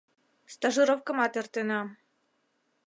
Стажировкымат 0.53 1.33
эртенам... 1.39 1.87